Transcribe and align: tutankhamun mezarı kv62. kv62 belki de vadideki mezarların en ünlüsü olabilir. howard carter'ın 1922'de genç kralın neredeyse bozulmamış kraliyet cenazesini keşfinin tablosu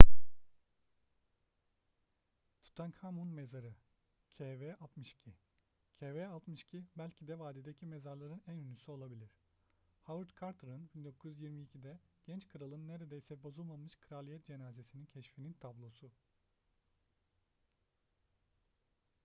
tutankhamun 2.63 3.27
mezarı 3.27 3.73
kv62. 4.39 5.31
kv62 6.01 6.83
belki 6.97 7.27
de 7.27 7.39
vadideki 7.39 7.85
mezarların 7.85 8.41
en 8.47 8.57
ünlüsü 8.57 8.91
olabilir. 8.91 9.37
howard 10.03 10.29
carter'ın 10.41 10.89
1922'de 10.95 11.99
genç 12.25 12.47
kralın 12.47 12.87
neredeyse 12.87 13.43
bozulmamış 13.43 13.95
kraliyet 13.95 14.45
cenazesini 14.45 15.05
keşfinin 15.05 15.53
tablosu 15.53 16.11